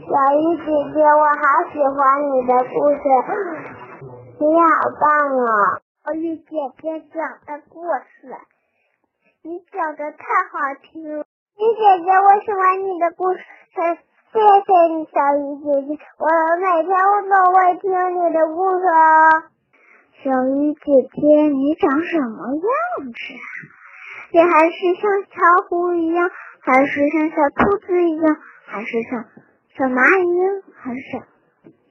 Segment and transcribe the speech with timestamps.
[0.00, 0.64] 小鱼姐
[0.94, 2.00] 姐，我好喜欢
[2.32, 3.04] 你的故事，
[4.40, 4.64] 你好
[4.98, 5.04] 棒
[5.36, 5.44] 哦！
[6.04, 8.32] 小鱼姐姐讲的故事，
[9.42, 11.20] 你讲的太好听了。
[11.20, 13.40] 鱼姐姐，我喜欢你的故事，
[14.32, 16.26] 谢谢你，小鱼姐姐，我
[16.56, 19.44] 每天我都会听你的故事哦。
[20.24, 21.20] 小鱼姐姐，
[21.52, 22.64] 你长什么样
[23.04, 23.46] 子啊？
[24.32, 26.30] 你还是像小虎一样，
[26.60, 29.24] 还是像小兔子一样，还是像
[29.76, 31.22] 小蚂蚁，还是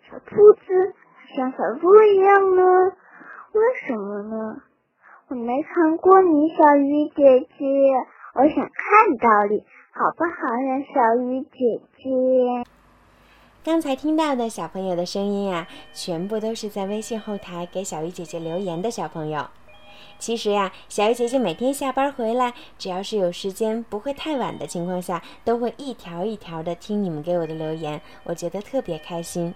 [0.09, 0.93] 小兔子，
[1.35, 2.61] 像小猪一样呢？
[3.53, 4.61] 为什么呢？
[5.29, 7.65] 我没看过你，小鱼姐姐，
[8.35, 12.69] 我想看到你，好不好呀，小鱼姐姐？
[13.63, 19.47] 刚才听到的小朋友的声音啊，全部都是在微信后台给小鱼姐姐留言的小朋友。
[20.17, 29.55] 其实呀，小鱼姐姐每天下班回来，只要是有时间，不会太晚的情况下，都会一条一条的听你们给我的留言，我觉得特别开心。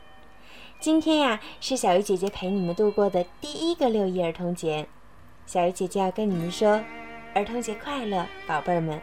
[0.79, 4.87] 今天呀，是小鱼姐姐陪你们度过的第一个六一儿童节，
[5.45, 6.81] 小鱼姐姐要跟你们说，
[7.33, 9.01] 儿童节快乐，宝贝儿们！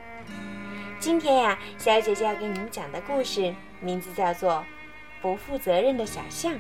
[0.99, 4.53] 今天呀，小鱼姐姐要给你们讲的故事名字叫做
[5.23, 6.53] 《不负责任的小象》。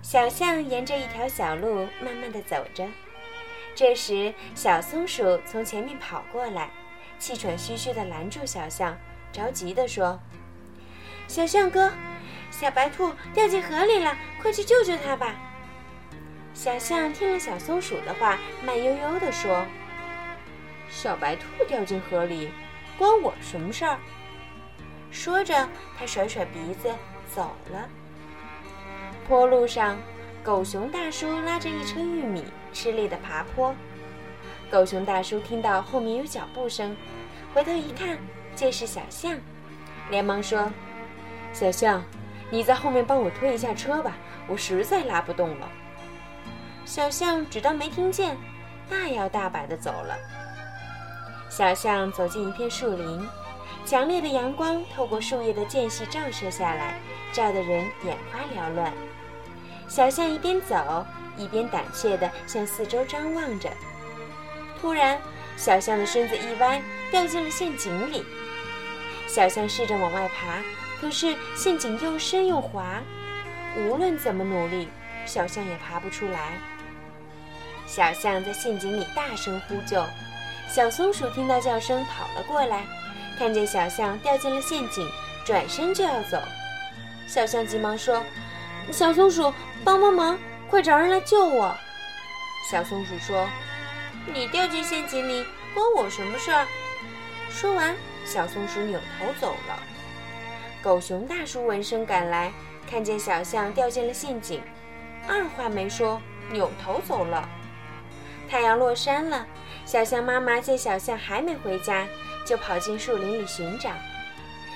[0.00, 2.86] 小象沿着一条小路慢慢地走着，
[3.74, 6.70] 这时小松鼠从前面跑过来，
[7.18, 8.96] 气喘吁吁地拦住小象，
[9.32, 10.18] 着急地说
[11.28, 11.92] ：“小象哥，
[12.50, 15.34] 小白兔掉进河里了，快去救救它吧！”
[16.54, 19.66] 小象听了小松鼠的话，慢悠悠地说
[20.88, 22.50] ：“小白兔掉进河里，
[22.96, 23.98] 关我什么事儿？”
[25.10, 25.68] 说着，
[25.98, 26.88] 他甩甩鼻子
[27.34, 27.88] 走了。
[29.28, 29.98] 坡路上，
[30.42, 33.74] 狗熊大叔拉着一车玉米，吃力地爬坡。
[34.70, 36.96] 狗熊大叔听到后面有脚步声，
[37.52, 38.16] 回头一看，
[38.56, 39.38] 这是小象，
[40.08, 40.72] 连忙说
[41.52, 42.02] ：“小象，
[42.48, 45.68] 你在后面帮我推一下车吧，我实在拉不动了。”
[46.86, 48.34] 小象只当没听见，
[48.88, 50.16] 大摇大摆地走了。
[51.50, 53.28] 小象走进一片树林，
[53.84, 56.98] 强烈的阳光透过树叶的间隙照射下来，
[57.30, 58.90] 照得人眼花缭乱。
[59.88, 61.04] 小象一边走
[61.36, 63.70] 一边胆怯地向四周张望着。
[64.80, 65.18] 突然，
[65.56, 68.24] 小象的身子一歪，掉进了陷阱里。
[69.26, 70.62] 小象试着往外爬，
[71.00, 73.02] 可是陷阱又深又滑，
[73.76, 74.88] 无论怎么努力，
[75.26, 76.52] 小象也爬不出来。
[77.86, 80.04] 小象在陷阱里大声呼救，
[80.68, 82.84] 小松鼠听到叫声跑了过来，
[83.38, 85.08] 看见小象掉进了陷阱，
[85.44, 86.38] 转身就要走。
[87.26, 88.22] 小象急忙说
[88.92, 89.52] ：“小松鼠。”
[89.84, 90.36] 帮帮忙！
[90.68, 91.74] 快找人来救我！
[92.68, 93.48] 小松鼠说
[94.34, 96.66] ：“你掉进陷阱里，关我什么事儿？”
[97.48, 97.96] 说完，
[98.26, 99.78] 小松鼠扭头走了。
[100.82, 102.52] 狗熊大叔闻声赶来，
[102.90, 104.60] 看见小象掉进了陷阱，
[105.28, 107.48] 二话没说，扭头走了。
[108.50, 109.46] 太阳落山了，
[109.86, 112.04] 小象妈妈见小象还没回家，
[112.44, 113.90] 就跑进树林里寻找。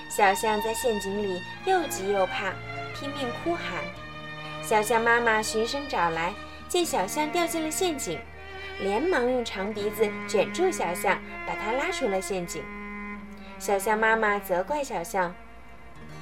[0.08, 2.52] 小象在陷阱里又急又怕，
[3.02, 3.82] 拼命哭喊。
[4.62, 6.32] 小象妈妈循声找来，
[6.68, 8.20] 见小象掉进了陷阱，
[8.78, 12.62] 连忙用长鼻子卷住小象，把它拉出了陷阱。
[13.58, 15.34] 小象妈妈责怪小象：“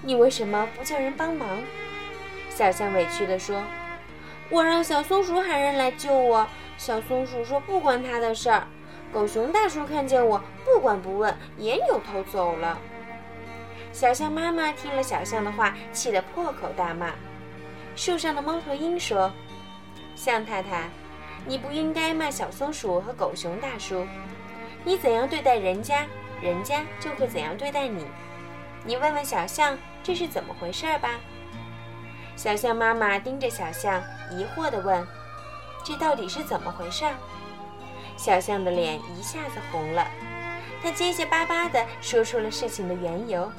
[0.00, 1.62] 你为什么不叫人帮忙？”
[2.48, 3.62] 小象委屈地说
[4.48, 6.47] ：“我让小松鼠喊人来救我，
[6.78, 8.66] 小松鼠说不关他的事儿。
[9.12, 12.78] 狗熊大叔看见我，不管不问，也扭头走了。”
[13.92, 17.12] 小象妈妈听了小象的话，气得破口大骂。
[17.96, 19.30] 树上的猫头鹰说
[20.14, 20.88] ：“象太太，
[21.44, 24.06] 你不应该骂小松鼠和狗熊大叔。
[24.84, 26.06] 你怎样对待人家，
[26.40, 28.06] 人家就会怎样对待你。
[28.84, 31.10] 你问问小象，这是怎么回事吧？”
[32.36, 34.00] 小象妈妈盯着小象，
[34.30, 35.06] 疑惑地问
[35.84, 37.04] ：“这到底是怎么回事？”
[38.16, 40.06] 小象的脸一下子红了，
[40.82, 43.50] 它结结巴巴地说出了事情的缘由。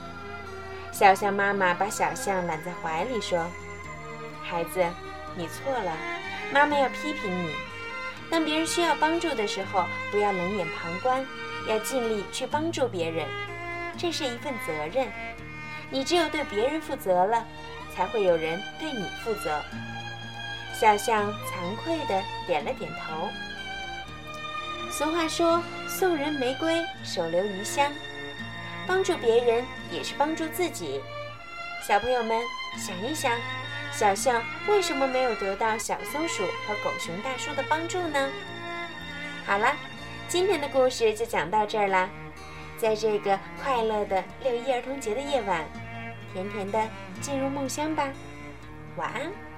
[0.91, 3.45] 小象妈妈把小象揽在怀里说。
[4.43, 4.83] 孩子，
[5.35, 5.91] 你错了，
[6.51, 7.55] 妈妈要批评你。
[8.29, 11.25] 当别人需要帮助的时候，不要冷眼旁观，
[11.67, 13.27] 要尽力去帮助别人，
[13.97, 15.07] 这是一份责任。
[15.89, 17.45] 你只有对别人负责了，
[17.93, 19.61] 才会有人对你负责。
[20.73, 23.29] 小象惭愧地点了点头。
[24.89, 27.91] 俗话说：“送人玫瑰，手留余香。”
[28.87, 31.01] 帮助别人也是帮助自己。
[31.87, 32.41] 小朋友们，
[32.77, 33.31] 想一想。
[33.93, 38.29] 小象为什么没有得到小松鼠和狗熊大叔的帮助呢？
[39.45, 39.75] 好了，
[40.29, 42.09] 今天的故事就讲到这儿啦。
[42.77, 45.65] 在这个快乐的六一儿童节的夜晚，
[46.33, 46.81] 甜甜的
[47.19, 48.07] 进入梦乡吧。
[48.95, 49.50] 晚安。